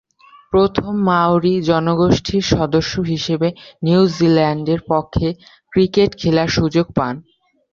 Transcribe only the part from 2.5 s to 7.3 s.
সদস্য হিসেবে নিউজিল্যান্ডের পক্ষে ক্রিকেট খেলার সুযোগ পান।